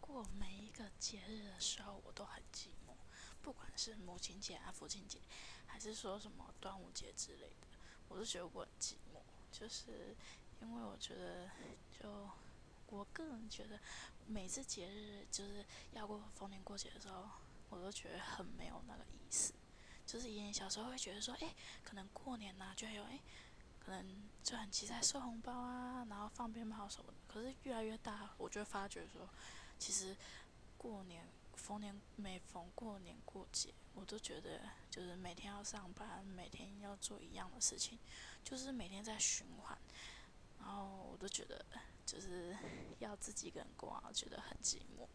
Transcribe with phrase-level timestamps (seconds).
[0.00, 2.94] 过每一个节日的时候，我都很寂寞，
[3.42, 5.20] 不管是母亲节啊、父亲节，
[5.66, 7.66] 还是说什么端午节之类的，
[8.08, 9.20] 我都觉得我很寂寞。
[9.50, 10.16] 就是
[10.60, 11.50] 因为我觉得，
[11.98, 12.28] 就
[12.88, 13.80] 我个人觉得，
[14.26, 17.28] 每次节日就是要过逢年过节的时候，
[17.70, 19.54] 我都觉得很没有那个意思。
[20.04, 23.20] 就是以前小时候会觉得说，哎，可能过年呐，就有哎。
[23.78, 27.18] 可能就很期待收红包啊，然后放鞭炮什么的。
[27.28, 29.28] 可是越来越大，我就发觉说，
[29.78, 30.16] 其实
[30.76, 37.98] 过年逢年每逢过年过节，我都觉得就是每天要上班，每天要做一样的事情，
[38.44, 39.76] 就是每天在循环。
[40.58, 41.64] 然后我都觉得
[42.04, 42.56] 就是
[42.98, 45.06] 要自己一个人过，觉得很寂寞。